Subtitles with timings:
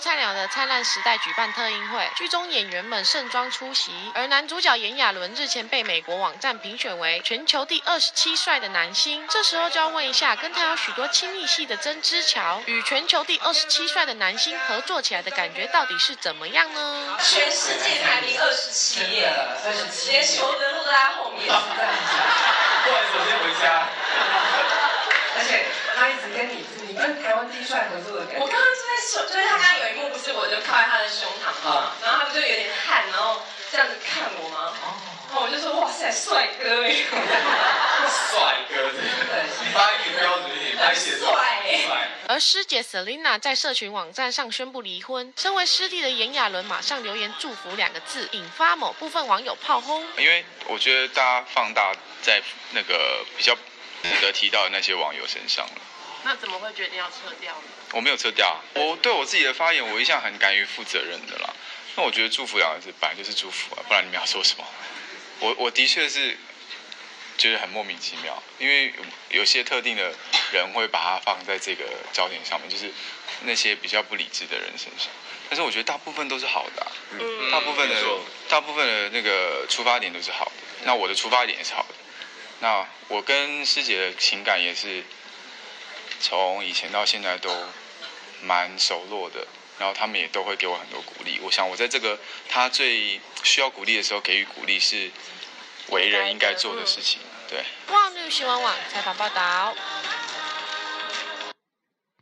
[0.00, 9.28] 菜鸟的灿烂时代举办特映会，剧中演员们盛装出席，而男主角炎亚纶日前被美国网站评选为全球第二十七帅的男星。
[9.28, 17.18] 这时候就要问一下，跟他有许多亲密戏的曾之乔，与全球第二十七帅的男星合作起来的感觉到底是怎么样呢？
[17.22, 19.30] 全世界排名二十七耶，
[19.66, 21.46] 二十七，连裘德路都在后面。
[21.46, 23.86] 不然首先回家。
[25.36, 25.64] 而且
[25.96, 28.40] 他一直跟你，你跟台湾第一帅合作的感觉。
[28.40, 29.79] 我刚刚就在说，就是他刚
[30.70, 33.42] 靠在他的胸膛嘛，然后他不就有点汗，然后
[33.72, 34.72] 这样子看我吗？
[35.28, 41.26] 然后我就说哇塞，帅哥哎，帅哥，真的，发音标准一点，拍戏帅
[41.64, 41.78] 哎。
[41.86, 42.08] 帅。
[42.28, 50.06] 而师姐 Selina 在社群网站上宣布离婚，身为师弟的炎亚纶马上留言祝福两个字，引发某部分网友炮轰。
[50.16, 52.40] 因为我觉得大家放大在
[52.70, 53.52] 那个比较
[54.02, 55.72] 值得提到的那些网友身上了。
[56.24, 57.62] 那怎么会决定要撤掉呢？
[57.92, 61.54] 我没有撤掉啊，我对我自己的发言，我一向很敢于负责任的啦。
[61.96, 64.64] 那我觉得祝福两个字本来就是祝福啊，不然你们要说什么？
[65.40, 66.36] 我我的确是
[67.38, 68.92] 觉得很莫名其妙，因为
[69.30, 70.14] 有些特定的
[70.52, 72.92] 人会把它放在这个焦点上面，就是
[73.42, 75.08] 那些比较不理智的人身上。
[75.48, 77.96] 但是我觉得大部分都是好的、啊，嗯大部分的
[78.48, 80.52] 大部分的那个出发点都是好的。
[80.84, 81.94] 那我的出发点也是好的。
[82.60, 85.02] 那我跟师姐的情感也是
[86.20, 87.50] 从以前到现在都
[88.42, 89.46] 蛮熟络的，
[89.78, 91.40] 然后他们也都会给我很多鼓励。
[91.42, 92.18] 我想我在这个
[92.48, 95.10] 他最需要鼓励的时候给予鼓励是
[95.88, 97.20] 为人应该做的事情。
[97.48, 97.64] 对。
[97.88, 99.74] 旺绿新闻网采访报道。